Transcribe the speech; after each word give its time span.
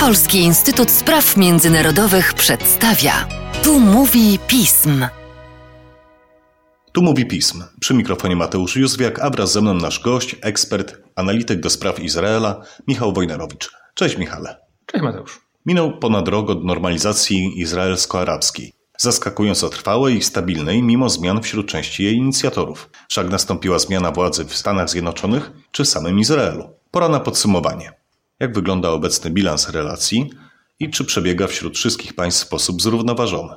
Polski 0.00 0.38
Instytut 0.38 0.90
Spraw 0.90 1.36
Międzynarodowych 1.36 2.34
przedstawia. 2.34 3.28
Tu 3.62 3.80
mówi 3.80 4.38
pism. 4.46 5.06
Tu 6.92 7.02
mówi 7.02 7.26
pism. 7.26 7.64
Przy 7.80 7.94
mikrofonie 7.94 8.36
Mateusz 8.36 8.76
Józwiak, 8.76 9.18
a 9.18 9.30
wraz 9.30 9.52
ze 9.52 9.60
mną 9.60 9.74
nasz 9.74 10.00
gość, 10.00 10.36
ekspert, 10.42 10.98
analityk 11.16 11.60
do 11.60 11.70
spraw 11.70 12.00
Izraela, 12.00 12.62
Michał 12.88 13.12
Wojnarowicz. 13.12 13.70
Cześć 13.94 14.18
Michale. 14.18 14.56
Cześć 14.86 15.04
Mateusz. 15.04 15.40
Minął 15.66 15.98
ponad 15.98 16.28
rok 16.28 16.50
od 16.50 16.64
normalizacji 16.64 17.60
izraelsko-arabskiej. 17.60 18.72
Zaskakująco 18.98 19.68
trwałej 19.68 20.16
i 20.16 20.22
stabilnej, 20.22 20.82
mimo 20.82 21.08
zmian 21.08 21.42
wśród 21.42 21.66
części 21.68 22.04
jej 22.04 22.14
inicjatorów. 22.14 22.90
Wszak 23.08 23.30
nastąpiła 23.30 23.78
zmiana 23.78 24.12
władzy 24.12 24.44
w 24.44 24.56
Stanach 24.56 24.90
Zjednoczonych 24.90 25.50
czy 25.70 25.84
samym 25.84 26.18
Izraelu. 26.18 26.70
Pora 26.90 27.08
na 27.08 27.20
podsumowanie. 27.20 28.01
Jak 28.42 28.54
wygląda 28.54 28.90
obecny 28.90 29.30
bilans 29.30 29.70
relacji 29.70 30.30
i 30.80 30.90
czy 30.90 31.04
przebiega 31.04 31.46
wśród 31.46 31.76
wszystkich 31.76 32.14
państw 32.14 32.44
w 32.44 32.46
sposób 32.46 32.82
zrównoważony? 32.82 33.54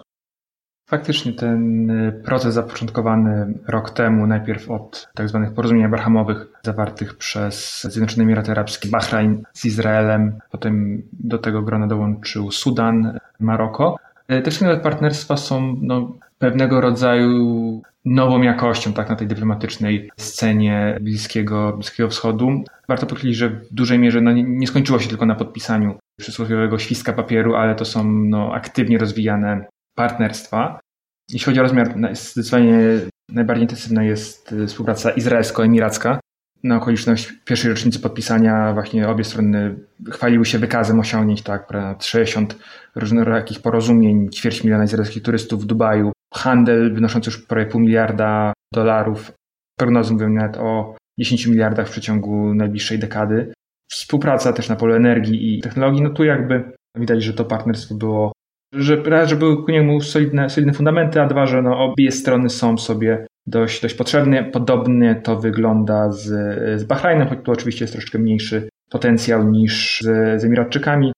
Faktycznie 0.90 1.34
ten 1.34 1.92
proces 2.26 2.54
zapoczątkowany 2.54 3.54
rok 3.68 3.90
temu, 3.90 4.28
najpierw 4.28 4.72
od 4.72 5.08
tzw. 5.18 5.42
Tak 5.46 5.54
porozumień 5.54 5.84
abrahamowych 5.84 6.48
zawartych 6.64 7.18
przez 7.18 7.84
Zjednoczone 7.84 8.24
Emiraty 8.24 8.52
Arabskie, 8.52 8.90
Bahrain 8.90 9.44
z 9.54 9.66
Izraelem, 9.66 10.40
potem 10.52 11.04
do 11.14 11.38
tego 11.38 11.62
grona 11.62 11.88
dołączył 11.88 12.52
Sudan, 12.52 13.20
Maroko. 13.40 13.96
Te 14.28 14.52
wszystkie 14.52 14.78
partnerstwa 14.78 15.38
są 15.38 15.76
no, 15.82 16.18
pewnego 16.40 16.82
rodzaju 16.82 17.82
nową 18.06 18.42
jakością 18.42 18.94
tak, 18.94 19.10
na 19.10 19.16
tej 19.16 19.28
dyplomatycznej 19.28 20.10
scenie 20.18 20.98
Bliskiego, 21.02 21.74
Bliskiego 21.74 22.10
Wschodu. 22.10 22.64
Warto 22.88 23.06
podkreślić, 23.06 23.38
że 23.38 23.50
w 23.50 23.74
dużej 23.74 24.00
mierze 24.00 24.22
no, 24.22 24.32
nie, 24.32 24.68
skończyło 24.68 25.00
się 25.00 25.10
tylko 25.10 25.26
na 25.26 25.36
podpisaniu 25.36 26.00
przysłowiowego 26.20 26.80
świska 26.80 27.14
papieru, 27.14 27.56
ale 27.56 27.76
to 27.76 27.86
są 27.86 28.04
no, 28.12 28.54
aktywnie 28.54 28.98
rozwijane 28.98 29.66
partnerstwa. 29.96 30.80
Jeśli 31.32 31.46
chodzi 31.46 31.60
o 31.60 31.64
rozmiar, 31.64 31.94
zdecydowanie 32.14 32.80
najbardziej 33.30 33.64
intensywna 33.64 34.04
jest 34.04 34.52
y, 34.52 34.68
współpraca 34.68 35.12
izraelsko-emiracka. 35.12 36.20
Na 36.64 36.78
okoliczność 36.78 37.34
pierwszej 37.46 37.72
rocznicy 37.72 38.00
podpisania 38.00 38.74
właśnie 38.74 39.08
obie 39.08 39.24
strony 39.24 39.76
chwaliły 40.12 40.46
się 40.46 40.60
wykazem 40.60 41.00
osiągnięć, 41.00 41.42
tak, 41.42 41.70
60 42.00 42.58
różnorakich 42.96 43.62
porozumień, 43.62 44.30
ćwierć 44.30 44.64
miliona 44.64 44.84
izraelskich 44.84 45.24
turystów 45.24 45.64
w 45.64 45.66
Dubaju, 45.66 46.12
handel 46.34 46.94
wynoszący 46.94 47.30
już 47.30 47.46
prawie 47.46 47.66
pół 47.66 47.82
miliarda 47.82 48.54
dolarów, 48.74 49.32
prognozy 49.80 50.14
mówią 50.14 50.30
nawet 50.30 50.58
o 50.58 50.96
10 51.20 51.48
miliardach 51.48 51.88
w 51.88 51.92
przeciągu 51.92 52.54
najbliższej 52.54 53.00
dekady. 53.00 53.54
Współpraca 53.92 54.54
też 54.54 54.70
na 54.70 54.76
polu 54.76 54.94
energii 54.94 55.58
i 55.58 55.62
technologii, 55.62 56.02
no 56.02 56.10
tu 56.10 56.24
jakby 56.24 56.72
widać, 56.98 57.24
że 57.24 57.34
to 57.34 57.46
partnerstwo 57.46 57.96
było 57.96 58.32
że 58.74 59.28
że 59.28 59.36
były 59.36 59.64
ku 59.64 59.72
niemu 59.72 60.02
solidne, 60.02 60.50
solidne 60.50 60.74
fundamenty, 60.74 61.22
a 61.22 61.28
dwa, 61.28 61.46
że 61.46 61.62
no, 61.62 61.80
obie 61.80 62.12
strony 62.12 62.50
są 62.50 62.78
sobie 62.78 63.28
dość, 63.48 63.82
dość 63.82 63.96
potrzebne. 63.96 64.44
Podobnie 64.44 65.16
to 65.16 65.40
wygląda 65.40 66.12
z, 66.12 66.28
z 66.80 66.84
Bahrajnem, 66.84 67.28
choć 67.28 67.40
tu 67.44 67.52
oczywiście 67.52 67.84
jest 67.84 67.94
troszeczkę 67.94 68.20
mniejszy 68.20 68.70
potencjał 68.90 69.52
niż 69.52 70.02
z, 70.02 70.42
z 70.42 70.46
Emiratczykami. 70.46 71.14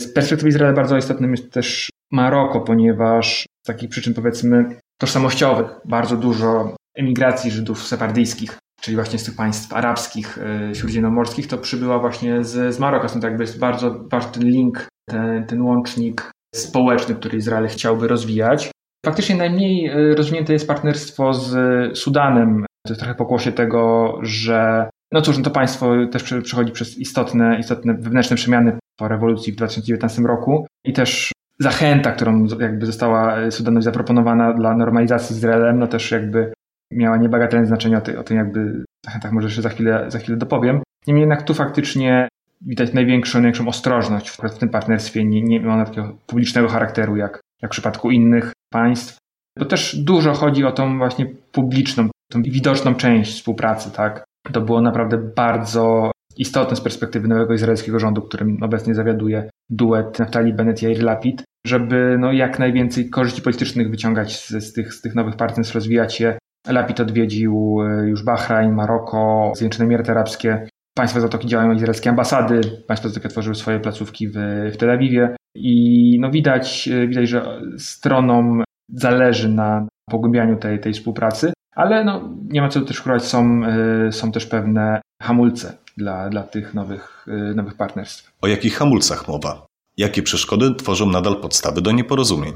Z 0.00 0.12
perspektywy 0.12 0.48
Izraela 0.48 0.76
bardzo 0.76 0.96
istotnym 0.96 1.30
jest 1.30 1.52
też 1.52 1.90
Maroko, 2.12 2.60
ponieważ 2.60 3.46
z 3.62 3.66
takich 3.66 3.90
przyczyn 3.90 4.14
powiedzmy 4.14 4.78
tożsamościowych 5.00 5.66
bardzo 5.84 6.16
dużo 6.16 6.76
emigracji 6.96 7.50
Żydów 7.50 7.86
separdyjskich, 7.86 8.58
czyli 8.80 8.96
właśnie 8.96 9.18
z 9.18 9.24
tych 9.24 9.36
państw 9.36 9.72
arabskich, 9.72 10.38
yy, 10.68 10.74
śródziemnomorskich, 10.74 11.46
to 11.46 11.58
przybyła 11.58 11.98
właśnie 11.98 12.44
z, 12.44 12.74
z 12.74 12.78
Maroka. 12.78 13.08
Stąd 13.08 13.24
jakby 13.24 13.42
jest 13.42 13.58
bardzo 13.58 14.04
ważny 14.10 14.50
link, 14.50 14.88
ten, 15.08 15.46
ten 15.46 15.62
łącznik 15.62 16.30
społeczny, 16.54 17.14
który 17.14 17.38
Izrael 17.38 17.68
chciałby 17.68 18.08
rozwijać. 18.08 18.70
Faktycznie 19.06 19.36
najmniej 19.36 19.86
e, 19.86 20.14
rozwinięte 20.14 20.52
jest 20.52 20.68
partnerstwo 20.68 21.34
z 21.34 21.52
Sudanem. 21.98 22.64
To 22.86 22.92
jest 22.92 23.00
trochę 23.00 23.14
pokłosie 23.14 23.52
tego, 23.52 24.14
że 24.22 24.90
no 25.12 25.22
cóż, 25.22 25.38
no 25.38 25.44
to 25.44 25.50
państwo 25.50 25.92
też 26.12 26.22
przechodzi 26.42 26.72
przez 26.72 26.98
istotne, 26.98 27.58
istotne 27.58 27.94
wewnętrzne 27.94 28.36
przemiany 28.36 28.78
po 28.98 29.08
rewolucji 29.08 29.52
w 29.52 29.56
2019 29.56 30.22
roku 30.22 30.66
i 30.84 30.92
też 30.92 31.32
zachęta, 31.60 32.12
którą 32.12 32.46
jakby 32.60 32.86
została 32.86 33.50
Sudanowi 33.50 33.84
zaproponowana 33.84 34.52
dla 34.52 34.76
normalizacji 34.76 35.34
z 35.34 35.38
Izraelem, 35.38 35.78
no 35.78 35.86
też 35.86 36.10
jakby 36.10 36.52
miała 36.92 37.16
niebagatelne 37.16 37.66
znaczenie, 37.66 37.96
o, 37.96 38.20
o 38.20 38.24
tym 38.24 38.36
jakby 38.36 38.84
zachętach 39.06 39.32
może 39.32 39.46
jeszcze 39.46 39.62
za 39.62 39.68
chwilę, 39.68 40.04
za 40.08 40.18
chwilę 40.18 40.38
dopowiem. 40.38 40.80
Niemniej 41.06 41.22
jednak 41.22 41.42
tu 41.42 41.54
faktycznie 41.54 42.28
widać 42.60 42.92
największą, 42.92 43.38
największą 43.38 43.68
ostrożność 43.68 44.30
w, 44.30 44.36
w 44.36 44.58
tym 44.58 44.68
partnerstwie. 44.68 45.24
Nie, 45.24 45.42
nie 45.42 45.60
ma 45.60 45.74
ona 45.74 45.84
takiego 45.84 46.16
publicznego 46.26 46.68
charakteru 46.68 47.16
jak, 47.16 47.40
jak 47.62 47.70
w 47.70 47.72
przypadku 47.72 48.10
innych 48.10 48.52
państw. 48.72 49.16
Bo 49.58 49.64
też 49.64 49.96
dużo 49.96 50.32
chodzi 50.32 50.64
o 50.64 50.72
tą 50.72 50.98
właśnie 50.98 51.26
publiczną, 51.52 52.08
tą 52.32 52.42
widoczną 52.42 52.94
część 52.94 53.34
współpracy, 53.34 53.90
tak? 53.90 54.24
To 54.52 54.60
było 54.60 54.80
naprawdę 54.80 55.18
bardzo 55.36 56.10
istotne 56.36 56.76
z 56.76 56.80
perspektywy 56.80 57.28
nowego 57.28 57.54
izraelskiego 57.54 57.98
rządu, 57.98 58.22
którym 58.22 58.62
obecnie 58.62 58.94
zawiaduje 58.94 59.50
duet 59.70 60.18
Naftali 60.18 60.52
Bennett 60.52 60.82
i 60.82 60.86
Yair 60.86 61.02
Lapid, 61.02 61.44
żeby 61.66 62.16
no, 62.20 62.32
jak 62.32 62.58
najwięcej 62.58 63.10
korzyści 63.10 63.42
politycznych 63.42 63.90
wyciągać 63.90 64.40
z, 64.40 64.48
z, 64.48 64.72
tych, 64.72 64.94
z 64.94 65.00
tych 65.00 65.14
nowych 65.14 65.36
partnerstw, 65.36 65.74
rozwijać 65.74 66.20
je. 66.20 66.38
Lapid 66.68 67.00
odwiedził 67.00 67.78
e, 67.82 68.08
już 68.08 68.24
Bahrain, 68.24 68.72
Maroko, 68.72 69.52
Zjednoczone 69.56 69.84
Emiraty 69.84 70.10
Arabskie, 70.10 70.66
Państwa 70.94 71.20
Zatoki 71.20 71.48
działają 71.48 71.72
izraelskie 71.72 72.10
ambasady, 72.10 72.60
państwa 72.86 73.08
Zatoki 73.08 73.26
otworzyły 73.26 73.54
swoje 73.54 73.80
placówki 73.80 74.28
w, 74.28 74.34
w 74.72 74.76
Tel 74.76 74.90
Awiwie 74.90 75.36
i 75.54 76.18
no 76.20 76.30
widać, 76.30 76.88
widać, 77.08 77.28
że 77.28 77.60
stronom 77.78 78.64
zależy 78.88 79.48
na 79.48 79.88
pogłębianiu 80.10 80.56
tej, 80.56 80.80
tej 80.80 80.92
współpracy, 80.92 81.52
ale 81.74 82.04
no, 82.04 82.36
nie 82.48 82.60
ma 82.60 82.68
co 82.68 82.80
też 82.80 83.00
ukrywać, 83.00 83.24
są, 83.24 83.62
y, 84.08 84.12
są 84.12 84.32
też 84.32 84.46
pewne 84.46 85.00
hamulce 85.22 85.76
dla, 85.96 86.28
dla 86.28 86.42
tych 86.42 86.74
nowych, 86.74 87.26
nowych 87.54 87.74
partnerstw. 87.74 88.32
O 88.42 88.46
jakich 88.46 88.76
hamulcach 88.76 89.28
mowa? 89.28 89.66
Jakie 90.00 90.22
przeszkody 90.22 90.74
tworzą 90.74 91.06
nadal 91.06 91.40
podstawy 91.40 91.82
do 91.82 91.92
nieporozumień? 91.92 92.52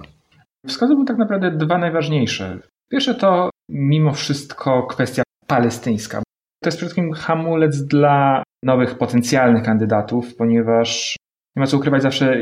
Wskazałbym 0.67 1.07
tak 1.07 1.19
naprawdę 1.19 1.51
dwa 1.51 1.79
najważniejsze. 1.79 2.59
Pierwsze 2.91 3.15
to 3.15 3.51
mimo 3.69 4.13
wszystko 4.13 4.87
kwestia 4.87 5.23
palestyńska. 5.47 6.19
To 6.19 6.69
jest 6.69 6.79
przede 6.79 6.93
wszystkim 6.93 7.13
hamulec 7.13 7.85
dla 7.85 8.43
nowych 8.63 8.99
potencjalnych 8.99 9.63
kandydatów, 9.63 10.37
ponieważ 10.37 11.17
nie 11.57 11.61
ma 11.61 11.67
co 11.67 11.77
ukrywać, 11.77 12.03
zawsze 12.03 12.37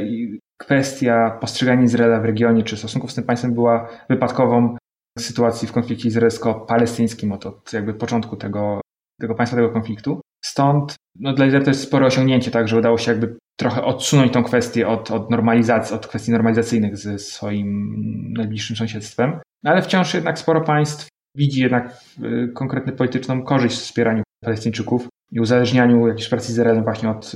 kwestia 0.61 1.39
postrzegania 1.41 1.83
Izraela 1.83 2.21
w 2.21 2.25
regionie 2.25 2.63
czy 2.63 2.77
stosunków 2.77 3.13
z 3.13 3.15
tym 3.15 3.25
państwem 3.25 3.55
była 3.55 3.89
wypadkową 4.11 4.77
sytuacji 5.19 5.69
w 5.69 5.73
konflikcie 5.73 6.09
izraelsko-palestyńskim 6.09 7.33
od, 7.33 7.47
od 7.47 7.73
jakby 7.73 7.95
początku 7.95 8.37
tego, 8.37 8.81
tego 9.21 9.35
państwa, 9.35 9.57
tego 9.57 9.71
konfliktu. 9.71 10.21
Stąd 10.45 10.95
no, 11.21 11.33
dla 11.33 11.47
Izraela 11.47 11.65
to 11.65 11.71
jest 11.71 11.83
spore 11.83 12.07
osiągnięcie, 12.07 12.51
tak, 12.51 12.69
że 12.69 12.79
udało 12.79 12.99
się 12.99 13.11
jakby 13.13 13.37
trochę 13.57 13.85
odsunąć 13.85 14.33
tą 14.33 14.45
kwestię 14.45 14.89
od, 14.89 15.11
od 15.11 15.31
normalizacji, 15.31 15.97
od 15.97 16.07
kwestii 16.07 16.33
normalizacyjnych 16.33 16.97
ze 16.97 17.19
swoim 17.19 17.97
najbliższym 18.37 18.77
sąsiedztwem. 18.77 19.41
Ale 19.65 19.83
wciąż 19.83 20.15
jednak 20.15 20.39
sporo 20.39 20.61
państw 20.61 21.09
widzi 21.37 21.61
jednak 21.61 21.97
y, 22.23 22.53
konkretną 22.55 22.93
polityczną 22.93 23.43
korzyść 23.43 23.77
w 23.77 23.83
wspieraniu 23.83 24.23
Palestyńczyków 24.45 25.09
i 25.33 25.41
uzależnianiu 25.41 26.09
jakiejś 26.09 26.29
pracy 26.29 26.47
z 26.47 26.51
Izraelem 26.51 26.85
właśnie 26.85 27.11
od 27.11 27.35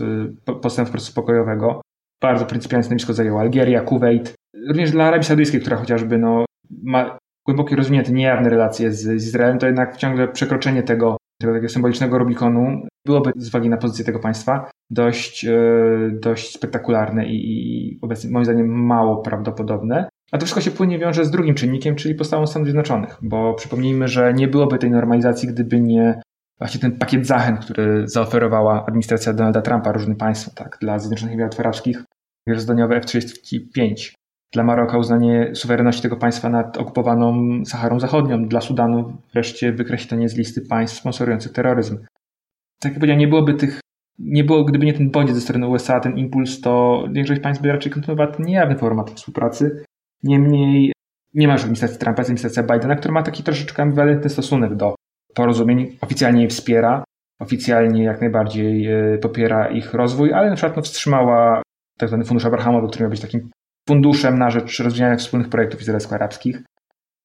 y, 0.49 0.53
postępu 0.63 0.91
procesu 0.91 1.15
pokojowego. 1.15 1.81
Bardzo 2.23 2.47
pryncypialne 2.47 2.83
stanowisko 2.83 3.13
zajęła 3.13 3.41
Algieria, 3.41 3.81
Kuwait, 3.81 4.35
również 4.69 4.91
dla 4.91 5.05
Arabii 5.05 5.27
Saudyjskiej, 5.27 5.61
która 5.61 5.77
chociażby 5.77 6.19
no, 6.19 6.45
ma 6.83 7.19
głębokie 7.47 7.77
rozwinięte, 7.77 8.13
niejawne 8.13 8.51
relacje 8.51 8.93
z, 8.93 9.03
z 9.03 9.27
Izraelem, 9.27 9.59
to 9.59 9.67
jednak 9.67 9.97
ciągle 9.97 10.29
przekroczenie 10.29 10.83
tego 10.83 11.17
takiego 11.43 11.69
symbolicznego 11.69 12.19
Rubikonu 12.19 12.87
byłoby 13.07 13.33
z 13.37 13.49
uwagi 13.49 13.69
na 13.69 13.77
pozycję 13.77 14.05
tego 14.05 14.19
państwa 14.19 14.71
dość, 14.91 15.45
yy, 15.45 16.19
dość 16.21 16.55
spektakularne 16.55 17.27
i, 17.27 17.37
i 17.37 17.99
obecnie 18.03 18.31
moim 18.31 18.45
zdaniem 18.45 18.87
mało 18.87 19.17
prawdopodobne. 19.17 20.09
A 20.33 20.39
to 20.39 20.45
wszystko 20.45 20.61
się 20.61 20.71
płynnie 20.71 20.99
wiąże 20.99 21.25
z 21.25 21.31
drugim 21.31 21.55
czynnikiem, 21.55 21.97
czyli 21.97 22.15
postawą 22.15 22.47
Stanów 22.47 22.67
Zjednoczonych, 22.67 23.19
bo 23.23 23.55
przypomnijmy, 23.55 24.09
że 24.09 24.35
nie 24.35 24.49
byłoby 24.49 24.79
tej 24.79 24.91
normalizacji, 24.91 25.49
gdyby 25.49 25.81
nie 25.81 26.21
właśnie 26.59 26.81
ten 26.81 26.99
pakiet 26.99 27.27
zachęt, 27.27 27.61
który 27.65 28.09
zaoferowała 28.09 28.87
administracja 28.87 29.33
Donalda 29.33 29.63
Trumpa 29.63 29.93
różnym 29.93 30.17
państwom, 30.17 30.55
tak, 30.55 30.79
dla 30.81 30.99
Zjednoczonych 30.99 31.35
Emiratów 31.35 31.61
Arabskich, 31.61 32.05
rozdaniowe 32.49 32.97
F-35, 32.97 34.13
dla 34.53 34.65
Maroka 34.65 34.99
uznanie 34.99 35.55
suwerenności 35.55 36.03
tego 36.03 36.17
państwa 36.17 36.49
nad 36.49 36.79
okupowaną 36.79 37.63
Saharą 37.65 38.01
Zachodnią, 38.01 38.49
dla 38.49 38.61
Sudanu 38.61 39.17
wreszcie 39.33 39.73
wykreślenie 39.73 40.29
z 40.29 40.37
listy 40.37 40.61
państw 40.69 40.99
sponsorujących 40.99 41.53
terroryzm. 41.53 41.99
Tak 42.81 42.93
jak 42.93 42.95
powiedziałem, 42.95 43.21
nie 43.21 43.29
byłoby 43.29 43.55
tych, 43.55 43.81
nie 44.19 44.45
było, 44.45 44.65
gdyby 44.65 44.87
nie 44.87 44.93
ten 44.93 45.11
bodziec 45.11 45.35
ze 45.35 45.41
strony 45.41 45.67
USA, 45.69 46.01
ten 46.01 46.19
impuls, 46.19 46.61
to 46.61 47.05
większość 47.13 47.41
państw 47.41 47.63
by 47.63 47.73
raczej 47.73 47.93
kontynuowała 47.93 48.33
ten 48.33 48.47
niejawny 48.47 48.79
format 48.79 49.11
współpracy, 49.11 49.85
Niemniej 50.23 50.93
nie 51.35 51.47
ma 51.47 51.53
już 51.53 51.63
administracji 51.63 51.99
Trumpa, 51.99 52.21
jest 52.21 52.31
administracja 52.31 52.63
Bidena, 52.63 52.97
która 52.97 53.15
ma 53.15 53.23
taki 53.23 53.43
troszeczkę 53.43 53.83
ambiwalentny 53.83 54.31
stosunek 54.31 54.75
do 54.77 54.95
porozumień. 55.35 55.97
Oficjalnie 56.01 56.43
je 56.43 56.49
wspiera, 56.49 57.05
oficjalnie 57.41 58.05
jak 58.05 58.21
najbardziej 58.21 58.87
e, 58.87 59.19
popiera 59.19 59.71
ich 59.71 59.95
rozwój, 59.95 60.33
ale 60.33 60.51
na 60.51 60.57
przykład 60.57 60.77
no, 60.77 60.83
wstrzymała 60.83 61.63
tak 61.99 62.09
zwany 62.09 62.25
Fundusz 62.25 62.47
Abrahamowy, 62.47 62.89
który 62.89 63.03
miał 63.03 63.11
być 63.11 63.21
takim 63.21 63.51
funduszem 63.89 64.39
na 64.39 64.51
rzecz 64.51 64.79
rozwijania 64.79 65.17
wspólnych 65.17 65.49
projektów 65.49 65.81
izraelsko-arabskich. 65.81 66.63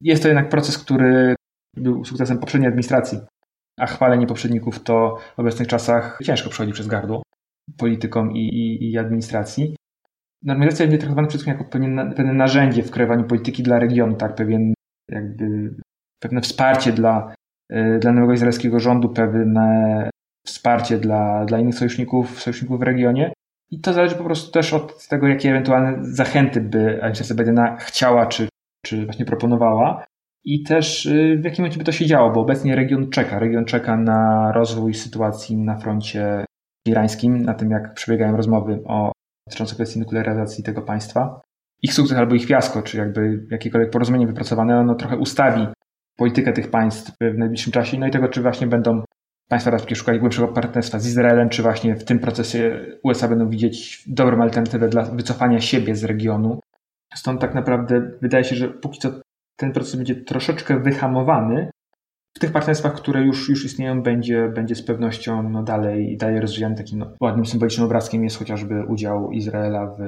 Jest 0.01 0.21
to 0.23 0.27
jednak 0.27 0.49
proces, 0.49 0.77
który 0.77 1.35
był 1.77 2.05
sukcesem 2.05 2.39
poprzedniej 2.39 2.67
administracji, 2.67 3.19
a 3.79 3.87
chwalenie 3.87 4.27
poprzedników 4.27 4.83
to 4.83 5.17
w 5.35 5.39
obecnych 5.39 5.67
czasach 5.67 6.19
ciężko 6.23 6.49
przechodzi 6.49 6.73
przez 6.73 6.87
gardło 6.87 7.23
politykom 7.77 8.31
i, 8.31 8.39
i, 8.39 8.91
i 8.91 8.97
administracji. 8.97 9.75
Normalizacja 10.43 10.85
będzie 10.85 10.97
traktowana 10.97 11.27
przede 11.27 11.43
wszystkim 11.43 11.53
jako 11.53 11.71
pewne, 12.15 12.33
narzędzie 12.33 12.83
w 12.83 12.91
kreowaniu 12.91 13.23
polityki 13.23 13.63
dla 13.63 13.79
regionu, 13.79 14.15
tak, 14.15 14.35
pewien 14.35 14.73
jakby 15.09 15.75
pewne 16.19 16.41
wsparcie 16.41 16.91
dla, 16.91 17.35
y, 17.71 17.99
dla 18.01 18.11
nowego 18.11 18.33
izraelskiego 18.33 18.79
rządu, 18.79 19.09
pewne 19.09 20.09
wsparcie 20.45 20.97
dla, 20.97 21.45
dla 21.45 21.59
innych 21.59 21.75
sojuszników, 21.75 22.41
sojuszników 22.41 22.79
w 22.79 22.83
regionie. 22.83 23.33
I 23.71 23.79
to 23.79 23.93
zależy 23.93 24.15
po 24.15 24.23
prostu 24.23 24.51
też 24.51 24.73
od 24.73 25.07
tego, 25.07 25.27
jakie 25.27 25.49
ewentualne 25.49 25.97
zachęty 26.01 26.61
by 26.61 26.97
administracja 26.99 27.35
Bidena 27.35 27.77
chciała, 27.77 28.25
czy, 28.25 28.49
czy 28.85 29.05
właśnie 29.05 29.25
proponowała. 29.25 30.05
I 30.43 30.63
też 30.63 31.05
y, 31.05 31.37
w 31.41 31.43
jakim 31.45 31.63
momencie 31.63 31.79
by 31.79 31.85
to 31.85 31.91
się 31.91 32.05
działo, 32.05 32.31
bo 32.31 32.41
obecnie 32.41 32.75
region 32.75 33.09
czeka. 33.09 33.39
Region 33.39 33.65
czeka 33.65 33.97
na 33.97 34.51
rozwój 34.51 34.93
sytuacji 34.93 35.57
na 35.57 35.77
froncie 35.77 36.45
irańskim, 36.87 37.41
na 37.41 37.53
tym 37.53 37.71
jak 37.71 37.93
przebiegają 37.93 38.37
rozmowy 38.37 38.83
o 38.85 39.11
dotyczące 39.47 39.75
kwestii 39.75 39.99
nuklearyzacji 39.99 40.63
tego 40.63 40.81
państwa. 40.81 41.41
Ich 41.81 41.93
sukces 41.93 42.17
albo 42.17 42.35
ich 42.35 42.45
fiasko, 42.45 42.81
czy 42.81 42.97
jakby 42.97 43.47
jakiekolwiek 43.51 43.91
porozumienie 43.91 44.27
wypracowane, 44.27 44.79
ono 44.79 44.95
trochę 44.95 45.17
ustawi 45.17 45.67
politykę 46.17 46.53
tych 46.53 46.69
państw 46.69 47.11
w 47.21 47.37
najbliższym 47.37 47.71
czasie, 47.71 47.99
no 47.99 48.07
i 48.07 48.11
tego, 48.11 48.27
czy 48.27 48.41
właśnie 48.41 48.67
będą 48.67 49.03
państwa 49.51 49.71
arabskie 49.71 49.95
szukali 49.95 50.19
głębszego 50.19 50.47
partnerstwa 50.47 50.99
z 50.99 51.07
Izraelem, 51.07 51.49
czy 51.49 51.61
właśnie 51.61 51.95
w 51.95 52.03
tym 52.03 52.19
procesie 52.19 52.85
USA 53.03 53.27
będą 53.27 53.49
widzieć 53.49 54.03
dobrą 54.07 54.41
alternatywę 54.41 54.89
dla 54.89 55.03
wycofania 55.03 55.61
siebie 55.61 55.95
z 55.95 56.03
regionu. 56.03 56.59
Stąd 57.15 57.41
tak 57.41 57.55
naprawdę 57.55 58.11
wydaje 58.21 58.43
się, 58.43 58.55
że 58.55 58.69
póki 58.69 58.99
co 58.99 59.09
ten 59.55 59.71
proces 59.71 59.95
będzie 59.95 60.15
troszeczkę 60.15 60.79
wyhamowany. 60.79 61.69
W 62.37 62.39
tych 62.39 62.51
partnerstwach, 62.51 62.93
które 62.93 63.21
już, 63.21 63.49
już 63.49 63.65
istnieją, 63.65 64.01
będzie, 64.01 64.49
będzie 64.49 64.75
z 64.75 64.83
pewnością 64.83 65.49
no, 65.49 65.63
dalej, 65.63 66.17
dalej 66.17 66.39
rozwijany. 66.39 66.75
Takim 66.75 66.99
no, 66.99 67.11
ładnym, 67.21 67.45
symbolicznym 67.45 67.85
obrazkiem 67.85 68.23
jest 68.23 68.39
chociażby 68.39 68.85
udział 68.85 69.31
Izraela 69.31 69.85
w 69.85 70.01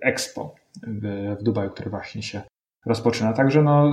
Expo 0.00 0.54
w, 0.86 1.36
w 1.40 1.42
Dubaju, 1.42 1.70
który 1.70 1.90
właśnie 1.90 2.22
się 2.22 2.42
rozpoczyna. 2.86 3.32
Także 3.32 3.62
no, 3.62 3.92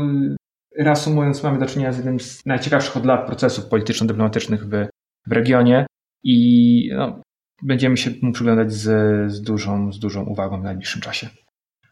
reasumując, 0.77 1.43
mamy 1.43 1.59
do 1.59 1.65
czynienia 1.65 1.93
z 1.93 1.97
jednym 1.97 2.19
z 2.19 2.45
najciekawszych 2.45 2.97
od 2.97 3.05
lat 3.05 3.25
procesów 3.25 3.65
polityczno-dyplomatycznych 3.65 4.65
w, 4.65 4.87
w 5.27 5.31
regionie 5.31 5.85
i 6.23 6.89
no, 6.95 7.21
będziemy 7.63 7.97
się 7.97 8.11
mu 8.21 8.31
przyglądać 8.31 8.73
z, 8.73 9.31
z, 9.31 9.41
dużą, 9.41 9.91
z 9.93 9.99
dużą 9.99 10.23
uwagą 10.23 10.61
w 10.61 10.63
najbliższym 10.63 11.01
czasie. 11.01 11.29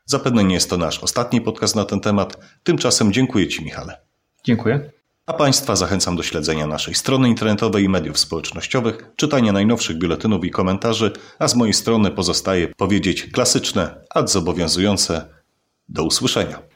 Zapewne 0.05 0.43
nie 0.43 0.53
jest 0.53 0.69
to 0.69 0.77
nasz 0.77 0.99
ostatni 0.99 1.41
podcast 1.41 1.75
na 1.75 1.85
ten 1.85 1.99
temat. 1.99 2.39
Tymczasem 2.63 3.13
dziękuję 3.13 3.47
Ci, 3.47 3.65
Michale. 3.65 3.97
Dziękuję. 4.43 4.91
A 5.25 5.33
Państwa 5.33 5.75
zachęcam 5.75 6.15
do 6.15 6.23
śledzenia 6.23 6.67
naszej 6.67 6.95
strony 6.95 7.29
internetowej 7.29 7.83
i 7.83 7.89
mediów 7.89 8.19
społecznościowych, 8.19 9.11
czytania 9.15 9.51
najnowszych 9.51 9.97
biuletynów 9.97 10.45
i 10.45 10.49
komentarzy, 10.49 11.11
a 11.39 11.47
z 11.47 11.55
mojej 11.55 11.73
strony 11.73 12.11
pozostaje 12.11 12.67
powiedzieć 12.67 13.31
klasyczne, 13.31 14.05
a 14.09 14.27
zobowiązujące 14.27 15.25
do 15.89 16.03
usłyszenia. 16.03 16.68